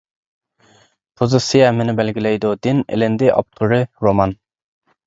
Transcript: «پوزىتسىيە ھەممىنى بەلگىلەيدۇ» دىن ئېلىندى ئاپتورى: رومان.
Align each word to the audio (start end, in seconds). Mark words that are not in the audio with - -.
«پوزىتسىيە 1.21 1.67
ھەممىنى 1.67 1.95
بەلگىلەيدۇ» 2.01 2.55
دىن 2.65 2.83
ئېلىندى 2.89 3.31
ئاپتورى: 3.37 3.83
رومان. 4.09 4.39